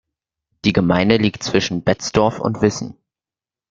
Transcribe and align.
Die 0.65 0.73
Gemeinde 0.73 1.17
liegt 1.17 1.43
zwischen 1.43 1.83
Betzdorf 1.83 2.39
und 2.39 2.63
Wissen. 2.63 2.97